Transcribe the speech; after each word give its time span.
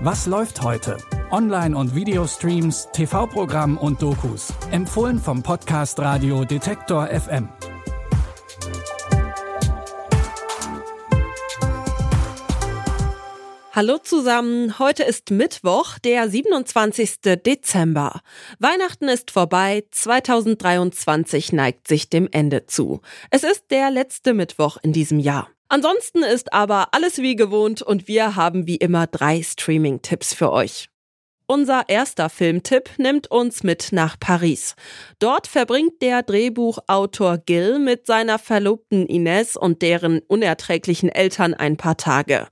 Was 0.00 0.26
läuft 0.26 0.60
heute? 0.62 0.98
Online- 1.30 1.76
und 1.76 1.94
Videostreams, 1.94 2.88
TV-Programm 2.92 3.78
und 3.78 4.02
Dokus. 4.02 4.52
Empfohlen 4.70 5.18
vom 5.18 5.42
Podcast 5.42 5.98
Radio 5.98 6.44
Detektor 6.44 7.06
FM. 7.08 7.48
Hallo 13.72 13.98
zusammen, 13.98 14.78
heute 14.78 15.02
ist 15.02 15.30
Mittwoch, 15.30 15.98
der 15.98 16.28
27. 16.28 17.20
Dezember. 17.44 18.20
Weihnachten 18.60 19.08
ist 19.08 19.30
vorbei, 19.30 19.84
2023 19.90 21.52
neigt 21.52 21.88
sich 21.88 22.08
dem 22.08 22.28
Ende 22.30 22.66
zu. 22.66 23.00
Es 23.30 23.42
ist 23.42 23.70
der 23.70 23.90
letzte 23.90 24.32
Mittwoch 24.32 24.76
in 24.82 24.92
diesem 24.92 25.18
Jahr. 25.18 25.48
Ansonsten 25.68 26.22
ist 26.22 26.52
aber 26.52 26.88
alles 26.92 27.18
wie 27.18 27.36
gewohnt 27.36 27.82
und 27.82 28.06
wir 28.08 28.36
haben 28.36 28.66
wie 28.66 28.76
immer 28.76 29.06
drei 29.06 29.42
Streaming-Tipps 29.42 30.34
für 30.34 30.52
euch. 30.52 30.88
Unser 31.46 31.84
erster 31.88 32.30
Filmtipp 32.30 32.88
nimmt 32.96 33.30
uns 33.30 33.62
mit 33.62 33.88
nach 33.92 34.18
Paris. 34.18 34.76
Dort 35.18 35.46
verbringt 35.46 36.00
der 36.00 36.22
Drehbuchautor 36.22 37.36
Gil 37.36 37.78
mit 37.78 38.06
seiner 38.06 38.38
Verlobten 38.38 39.06
Ines 39.06 39.54
und 39.54 39.82
deren 39.82 40.20
unerträglichen 40.20 41.10
Eltern 41.10 41.52
ein 41.52 41.76
paar 41.76 41.98
Tage. 41.98 42.48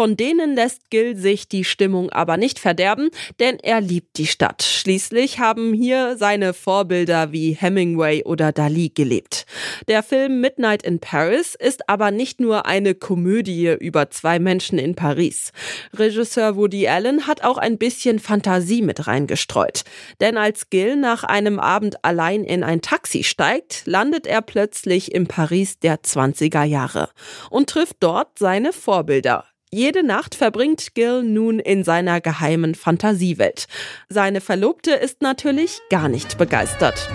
Von 0.00 0.16
denen 0.16 0.54
lässt 0.54 0.88
Gil 0.88 1.14
sich 1.14 1.46
die 1.46 1.62
Stimmung 1.62 2.08
aber 2.08 2.38
nicht 2.38 2.58
verderben, 2.58 3.10
denn 3.38 3.58
er 3.58 3.82
liebt 3.82 4.16
die 4.16 4.26
Stadt. 4.26 4.62
Schließlich 4.62 5.40
haben 5.40 5.74
hier 5.74 6.16
seine 6.16 6.54
Vorbilder 6.54 7.32
wie 7.32 7.52
Hemingway 7.52 8.24
oder 8.24 8.50
Dali 8.50 8.88
gelebt. 8.88 9.44
Der 9.88 10.02
Film 10.02 10.40
Midnight 10.40 10.84
in 10.84 11.00
Paris 11.00 11.54
ist 11.54 11.86
aber 11.86 12.12
nicht 12.12 12.40
nur 12.40 12.64
eine 12.64 12.94
Komödie 12.94 13.76
über 13.78 14.08
zwei 14.08 14.38
Menschen 14.38 14.78
in 14.78 14.94
Paris. 14.94 15.52
Regisseur 15.92 16.56
Woody 16.56 16.88
Allen 16.88 17.26
hat 17.26 17.44
auch 17.44 17.58
ein 17.58 17.76
bisschen 17.76 18.20
Fantasie 18.20 18.80
mit 18.80 19.06
reingestreut. 19.06 19.82
Denn 20.22 20.38
als 20.38 20.70
Gil 20.70 20.96
nach 20.96 21.24
einem 21.24 21.60
Abend 21.60 22.02
allein 22.06 22.44
in 22.44 22.64
ein 22.64 22.80
Taxi 22.80 23.22
steigt, 23.22 23.82
landet 23.84 24.26
er 24.26 24.40
plötzlich 24.40 25.12
im 25.12 25.26
Paris 25.26 25.78
der 25.78 26.00
20er 26.00 26.64
Jahre 26.64 27.10
und 27.50 27.68
trifft 27.68 27.96
dort 28.00 28.38
seine 28.38 28.72
Vorbilder. 28.72 29.44
Jede 29.72 30.04
Nacht 30.04 30.34
verbringt 30.34 30.96
Gil 30.96 31.22
nun 31.22 31.60
in 31.60 31.84
seiner 31.84 32.20
geheimen 32.20 32.74
Fantasiewelt. 32.74 33.66
Seine 34.08 34.40
Verlobte 34.40 34.90
ist 34.90 35.22
natürlich 35.22 35.78
gar 35.90 36.08
nicht 36.08 36.38
begeistert. 36.38 37.08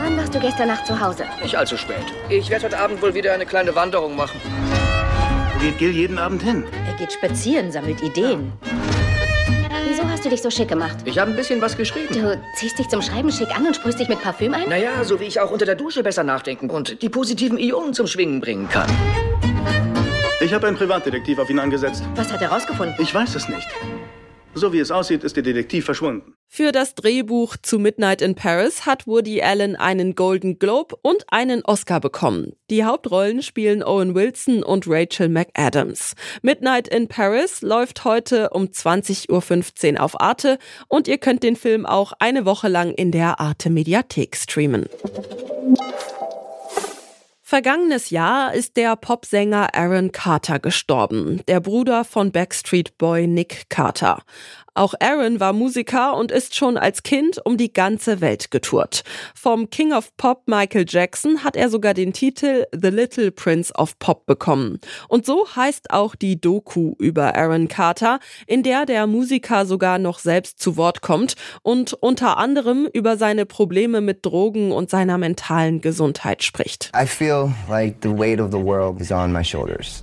Wann 0.00 0.16
warst 0.16 0.34
du 0.34 0.40
gestern 0.40 0.66
Nacht 0.66 0.88
zu 0.88 0.98
Hause? 0.98 1.26
Nicht 1.40 1.54
allzu 1.54 1.76
spät. 1.76 2.02
Ich 2.30 2.50
werde 2.50 2.64
heute 2.64 2.80
Abend 2.80 3.00
wohl 3.00 3.14
wieder 3.14 3.32
eine 3.32 3.46
kleine 3.46 3.76
Wanderung 3.76 4.16
machen. 4.16 4.40
Wo 5.54 5.60
geht 5.60 5.78
Gil 5.78 5.92
jeden 5.92 6.18
Abend 6.18 6.42
hin? 6.42 6.64
Er 6.88 6.94
geht 6.94 7.12
spazieren, 7.12 7.70
sammelt 7.70 8.02
Ideen. 8.02 8.52
Wieso 9.88 10.02
hast 10.08 10.24
du 10.24 10.30
dich 10.30 10.42
so 10.42 10.50
schick 10.50 10.66
gemacht? 10.66 10.96
Ich 11.04 11.16
habe 11.20 11.30
ein 11.30 11.36
bisschen 11.36 11.60
was 11.60 11.76
geschrieben. 11.76 12.12
Du 12.12 12.42
ziehst 12.56 12.76
dich 12.76 12.88
zum 12.88 13.02
Schreiben 13.02 13.30
schick 13.30 13.56
an 13.56 13.68
und 13.68 13.76
sprühst 13.76 14.00
dich 14.00 14.08
mit 14.08 14.20
Parfüm 14.20 14.52
ein? 14.52 14.68
Naja, 14.68 15.04
so 15.04 15.20
wie 15.20 15.24
ich 15.26 15.38
auch 15.38 15.52
unter 15.52 15.64
der 15.64 15.76
Dusche 15.76 16.02
besser 16.02 16.24
nachdenken 16.24 16.70
und 16.70 17.02
die 17.02 17.08
positiven 17.08 17.56
Ionen 17.56 17.94
zum 17.94 18.08
Schwingen 18.08 18.40
bringen 18.40 18.68
kann. 18.68 18.90
Ich 20.42 20.54
habe 20.54 20.66
einen 20.66 20.76
Privatdetektiv 20.76 21.38
auf 21.38 21.50
ihn 21.50 21.58
angesetzt. 21.58 22.02
Was 22.14 22.32
hat 22.32 22.40
er 22.40 22.48
rausgefunden? 22.48 22.96
Ich 22.98 23.14
weiß 23.14 23.34
es 23.34 23.48
nicht. 23.50 23.68
So 24.54 24.72
wie 24.72 24.78
es 24.78 24.90
aussieht, 24.90 25.22
ist 25.22 25.36
der 25.36 25.42
Detektiv 25.42 25.84
verschwunden. 25.84 26.34
Für 26.48 26.72
das 26.72 26.94
Drehbuch 26.94 27.56
zu 27.62 27.78
Midnight 27.78 28.22
in 28.22 28.34
Paris 28.34 28.86
hat 28.86 29.06
Woody 29.06 29.42
Allen 29.42 29.76
einen 29.76 30.16
Golden 30.16 30.58
Globe 30.58 30.96
und 31.02 31.24
einen 31.28 31.62
Oscar 31.64 32.00
bekommen. 32.00 32.54
Die 32.70 32.84
Hauptrollen 32.84 33.42
spielen 33.42 33.84
Owen 33.84 34.14
Wilson 34.14 34.62
und 34.62 34.86
Rachel 34.88 35.28
McAdams. 35.28 36.14
Midnight 36.42 36.88
in 36.88 37.06
Paris 37.06 37.60
läuft 37.60 38.04
heute 38.04 38.50
um 38.50 38.64
20.15 38.64 39.92
Uhr 39.92 40.00
auf 40.02 40.20
Arte 40.20 40.58
und 40.88 41.06
ihr 41.06 41.18
könnt 41.18 41.42
den 41.42 41.54
Film 41.54 41.84
auch 41.84 42.12
eine 42.18 42.46
Woche 42.46 42.68
lang 42.68 42.92
in 42.94 43.12
der 43.12 43.38
Arte 43.40 43.68
Mediathek 43.68 44.36
streamen. 44.36 44.86
Vergangenes 47.50 48.10
Jahr 48.10 48.54
ist 48.54 48.76
der 48.76 48.94
Popsänger 48.94 49.74
Aaron 49.74 50.12
Carter 50.12 50.60
gestorben, 50.60 51.42
der 51.48 51.58
Bruder 51.58 52.04
von 52.04 52.30
Backstreet 52.30 52.96
Boy 52.96 53.26
Nick 53.26 53.68
Carter. 53.68 54.22
Auch 54.74 54.94
Aaron 55.00 55.40
war 55.40 55.52
Musiker 55.52 56.16
und 56.16 56.30
ist 56.30 56.54
schon 56.54 56.76
als 56.76 57.02
Kind 57.02 57.40
um 57.44 57.56
die 57.56 57.72
ganze 57.72 58.20
Welt 58.20 58.50
getourt. 58.50 59.02
Vom 59.34 59.70
King 59.70 59.92
of 59.92 60.16
Pop 60.16 60.42
Michael 60.46 60.84
Jackson 60.88 61.42
hat 61.42 61.56
er 61.56 61.70
sogar 61.70 61.94
den 61.94 62.12
Titel 62.12 62.66
The 62.72 62.88
Little 62.88 63.30
Prince 63.32 63.72
of 63.74 63.98
Pop 63.98 64.26
bekommen. 64.26 64.78
Und 65.08 65.26
so 65.26 65.46
heißt 65.54 65.90
auch 65.90 66.14
die 66.14 66.40
Doku 66.40 66.94
über 66.98 67.34
Aaron 67.34 67.68
Carter, 67.68 68.20
in 68.46 68.62
der 68.62 68.86
der 68.86 69.06
Musiker 69.06 69.66
sogar 69.66 69.98
noch 69.98 70.18
selbst 70.18 70.60
zu 70.60 70.76
Wort 70.76 71.02
kommt 71.02 71.34
und 71.62 71.92
unter 71.94 72.38
anderem 72.38 72.88
über 72.92 73.16
seine 73.16 73.46
Probleme 73.46 74.00
mit 74.00 74.24
Drogen 74.24 74.72
und 74.72 74.90
seiner 74.90 75.18
mentalen 75.18 75.80
Gesundheit 75.80 76.42
spricht. 76.42 76.90
I 76.94 77.06
feel 77.06 77.52
like 77.68 77.96
the 78.02 78.10
weight 78.10 78.40
of 78.40 78.50
the 78.52 78.62
world 78.62 79.00
is 79.00 79.10
on 79.10 79.32
my 79.32 79.44
shoulders. 79.44 80.00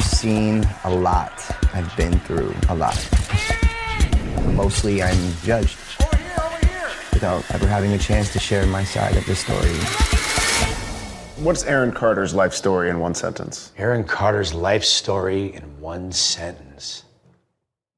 I've 0.00 0.06
seen 0.06 0.66
a 0.84 0.90
lot. 0.90 1.30
I've 1.74 1.94
been 1.94 2.18
through 2.20 2.54
a 2.70 2.74
lot. 2.74 2.96
Mostly 4.54 5.02
I'm 5.02 5.34
judged 5.42 5.76
without 7.12 7.44
ever 7.50 7.66
having 7.66 7.92
a 7.92 7.98
chance 7.98 8.32
to 8.32 8.38
share 8.38 8.64
my 8.64 8.82
side 8.82 9.14
of 9.18 9.26
the 9.26 9.36
story. 9.36 9.68
What's 11.44 11.64
Aaron 11.64 11.92
Carter's 11.92 12.34
life 12.34 12.54
story 12.54 12.88
in 12.88 12.98
one 12.98 13.14
sentence? 13.14 13.72
Aaron 13.76 14.04
Carter's 14.04 14.54
life 14.54 14.84
story 14.84 15.52
in 15.52 15.64
one 15.80 16.12
sentence. 16.12 17.04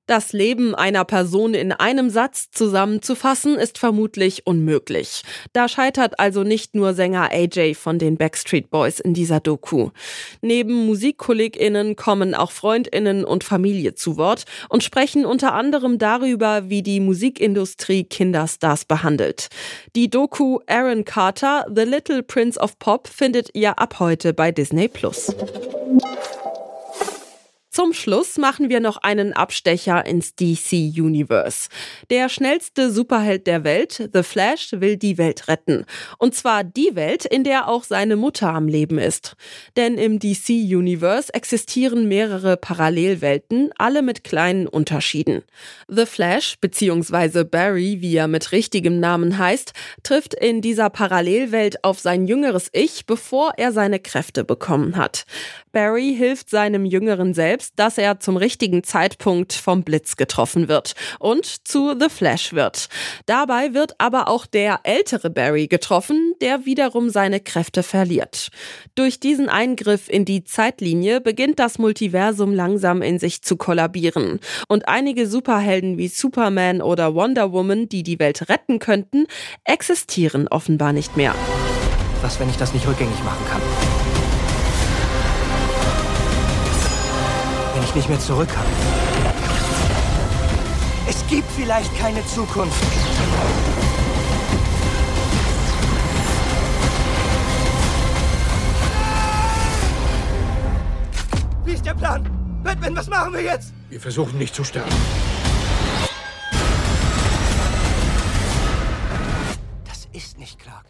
Das 0.07 0.33
Leben 0.33 0.75
einer 0.75 1.05
Person 1.05 1.55
in 1.55 1.71
einem 1.71 2.11
Satz 2.11 2.51
zusammenzufassen, 2.51 3.57
ist 3.57 3.79
vermutlich 3.79 4.47
unmöglich. 4.47 5.23
Da 5.53 5.69
scheitert 5.69 6.19
also 6.19 6.43
nicht 6.43 6.75
nur 6.75 6.93
Sänger 6.93 7.31
AJ 7.33 7.75
von 7.75 7.99
den 7.99 8.17
Backstreet 8.17 8.69
Boys 8.69 8.99
in 8.99 9.15
dieser 9.15 9.41
Doku. 9.41 9.91
Neben 10.41 10.87
Musikkolleginnen 10.87 11.95
kommen 11.95 12.35
auch 12.35 12.51
Freundinnen 12.51 13.25
und 13.25 13.45
Familie 13.45 13.95
zu 13.95 14.17
Wort 14.17 14.45
und 14.69 14.83
sprechen 14.83 15.25
unter 15.25 15.55
anderem 15.55 15.99
darüber, 15.99 16.69
wie 16.69 16.83
die 16.83 17.01
Musikindustrie 17.01 18.05
Kinderstars 18.05 18.84
behandelt. 18.84 19.49
Die 19.95 20.11
Doku 20.11 20.59
Aaron 20.67 21.05
Carter, 21.05 21.65
The 21.73 21.83
Little 21.83 22.25
Prince 22.25 22.59
of 22.59 22.79
Pop 22.81 23.07
findet 23.07 23.51
ihr 23.55 23.79
ab 23.79 24.01
heute 24.01 24.34
bei 24.34 24.51
Disney. 24.51 24.91
Zum 27.72 27.94
Schluss 27.94 28.37
machen 28.37 28.69
wir 28.69 28.81
noch 28.81 28.99
einen 28.99 29.33
Abstecher 29.33 30.05
ins 30.05 30.34
DC 30.34 30.93
Universe. 30.94 31.71
Der 32.10 32.28
schnellste 32.28 32.91
Superheld 32.93 33.47
der 33.47 33.65
Welt, 33.65 34.10
The 34.12 34.22
Flash, 34.22 34.72
will 34.72 34.99
die 34.99 35.16
Welt 35.16 35.49
retten. 35.49 35.87
Und 36.19 36.34
zwar 36.34 36.65
die 36.65 36.94
Welt, 36.97 37.25
in 37.25 37.44
der 37.44 37.69
auch 37.69 37.84
seine 37.84 38.16
Mutter 38.16 38.53
am 38.53 38.69
Leben 38.69 38.99
ist. 38.99 39.37
Denn 39.78 39.97
im 39.97 40.19
DC 40.19 40.50
Universe 40.50 41.33
existieren 41.33 42.09
mehrere 42.09 42.59
Parallelwelten, 42.59 43.71
alle 43.78 44.03
mit 44.03 44.22
kleinen 44.22 44.66
Unterschieden. 44.66 45.43
The 45.89 46.04
Flash, 46.04 46.59
beziehungsweise 46.60 47.47
Barry, 47.47 48.03
wie 48.03 48.16
er 48.16 48.28
mit 48.28 48.53
richtigem 48.53 49.00
Namen 49.00 49.39
heißt, 49.39 49.72
trifft 50.03 50.34
in 50.34 50.60
dieser 50.60 50.91
Parallelwelt 50.91 51.84
auf 51.84 52.00
sein 52.00 52.27
jüngeres 52.27 52.69
Ich, 52.75 53.06
bevor 53.06 53.54
er 53.56 53.72
seine 53.72 53.99
Kräfte 53.99 54.44
bekommen 54.44 54.97
hat. 54.97 55.25
Barry 55.72 56.15
hilft 56.15 56.50
seinem 56.50 56.84
jüngeren 56.84 57.33
Selbst, 57.62 57.78
dass 57.78 57.97
er 57.97 58.19
zum 58.19 58.37
richtigen 58.37 58.83
Zeitpunkt 58.83 59.53
vom 59.53 59.84
Blitz 59.84 60.17
getroffen 60.17 60.67
wird 60.67 60.95
und 61.21 61.47
zu 61.47 61.95
The 61.97 62.09
Flash 62.09 62.53
wird. 62.53 62.89
Dabei 63.27 63.73
wird 63.73 63.95
aber 63.99 64.27
auch 64.27 64.47
der 64.47 64.81
ältere 64.83 65.31
Barry 65.31 65.69
getroffen, 65.69 66.34
der 66.41 66.67
wiederum 66.67 67.09
seine 67.09 67.39
Kräfte 67.39 67.84
verliert. 67.84 68.49
Durch 68.97 69.21
diesen 69.21 69.49
Eingriff 69.49 70.09
in 70.09 70.25
die 70.25 70.43
Zeitlinie 70.43 71.21
beginnt 71.21 71.60
das 71.60 71.78
Multiversum 71.78 72.53
langsam 72.53 73.01
in 73.01 73.21
sich 73.21 73.42
zu 73.42 73.57
kollabieren. 73.57 74.41
Und 74.66 74.89
einige 74.89 75.28
Superhelden 75.28 75.98
wie 75.98 76.09
Superman 76.09 76.83
oder 76.83 77.15
Wonder 77.15 77.53
Woman, 77.53 77.89
die 77.89 78.03
die 78.03 78.19
Welt 78.19 78.48
retten 78.48 78.81
könnten, 78.81 79.27
existieren 79.63 80.48
offenbar 80.48 80.92
nicht 80.92 81.16
mehr. 81.16 81.33
Was, 82.22 82.41
wenn 82.41 82.51
ich 82.51 82.57
das 82.57 82.75
nicht 82.75 82.89
rückgängig 82.89 83.22
machen 83.22 83.47
kann? 83.48 83.91
Wenn 87.74 87.83
ich 87.84 87.95
nicht 87.95 88.09
mehr 88.09 88.21
zurück 88.21 88.48
kann? 88.48 88.66
Es 91.09 91.27
gibt 91.27 91.51
vielleicht 91.53 91.97
keine 91.98 92.24
Zukunft. 92.27 92.77
Wie 101.65 101.72
ist 101.72 101.86
der 101.86 101.95
Plan? 101.95 102.28
Batman, 102.63 102.95
was 102.95 103.09
machen 103.09 103.33
wir 103.33 103.42
jetzt? 103.42 103.72
Wir 103.89 104.01
versuchen 104.01 104.39
nicht 104.39 104.54
zu 104.54 104.65
sterben. 104.65 104.91
Das 109.84 110.09
ist 110.13 110.39
nicht 110.39 110.59
Clark. 110.59 110.86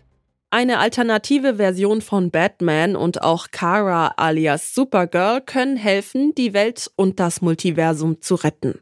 Eine 0.54 0.80
alternative 0.80 1.54
Version 1.54 2.02
von 2.02 2.30
Batman 2.30 2.94
und 2.94 3.22
auch 3.22 3.46
Kara 3.52 4.12
alias 4.18 4.74
Supergirl 4.74 5.40
können 5.40 5.78
helfen, 5.78 6.34
die 6.34 6.52
Welt 6.52 6.90
und 6.94 7.18
das 7.20 7.40
Multiversum 7.40 8.20
zu 8.20 8.34
retten. 8.34 8.78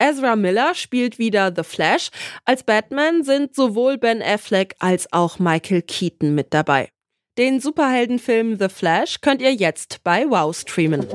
Ezra 0.00 0.34
Miller 0.34 0.74
spielt 0.74 1.20
wieder 1.20 1.52
The 1.54 1.62
Flash. 1.62 2.10
Als 2.44 2.64
Batman 2.64 3.22
sind 3.22 3.54
sowohl 3.54 3.96
Ben 3.96 4.22
Affleck 4.22 4.74
als 4.80 5.12
auch 5.12 5.38
Michael 5.38 5.82
Keaton 5.82 6.34
mit 6.34 6.52
dabei. 6.52 6.88
Den 7.38 7.60
Superheldenfilm 7.60 8.58
The 8.58 8.68
Flash 8.68 9.20
könnt 9.20 9.40
ihr 9.40 9.54
jetzt 9.54 10.02
bei 10.02 10.28
Wow 10.28 10.56
streamen. 10.56 11.06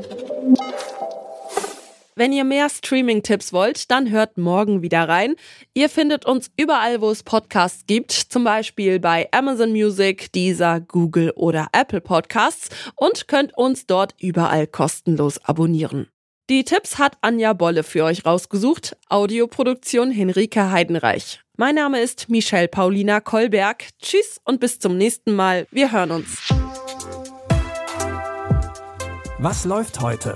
Wenn 2.20 2.34
ihr 2.34 2.44
mehr 2.44 2.68
Streaming-Tipps 2.68 3.54
wollt, 3.54 3.90
dann 3.92 4.10
hört 4.10 4.38
morgen 4.38 4.82
wieder 4.82 5.08
rein. 5.08 5.36
Ihr 5.74 5.88
findet 5.88 6.26
uns 6.26 6.52
überall, 6.58 7.00
wo 7.00 7.12
es 7.12 7.24
Podcasts 7.24 7.86
gibt, 7.88 8.12
zum 8.12 8.44
Beispiel 8.44 9.00
bei 9.00 9.30
Amazon 9.32 9.72
Music, 9.72 10.30
Deezer, 10.34 10.82
Google 10.82 11.32
oder 11.38 11.68
Apple 11.72 12.02
Podcasts 12.02 12.72
und 12.98 13.30
könnt 13.30 13.58
uns 13.58 13.86
dort 13.88 14.16
überall 14.20 14.68
kostenlos 14.68 15.38
abonnieren. 15.46 16.10
Die 16.50 16.66
Tipps 16.66 16.98
hat 16.98 17.18
Anja 17.22 17.54
Bolle 17.54 17.84
für 17.84 18.04
euch 18.04 18.26
rausgesucht. 18.26 18.98
Audioproduktion 19.08 20.12
Henrike 20.12 20.72
Heidenreich. 20.72 21.40
Mein 21.56 21.76
Name 21.76 22.02
ist 22.02 22.30
Michelle 22.30 22.68
Paulina 22.68 23.22
Kolberg. 23.22 23.86
Tschüss 24.02 24.42
und 24.44 24.60
bis 24.60 24.78
zum 24.80 24.98
nächsten 24.98 25.36
Mal. 25.36 25.68
Wir 25.72 25.94
hören 25.94 26.12
uns. 26.12 26.50
Was 29.38 29.64
läuft 29.64 30.02
heute? 30.02 30.36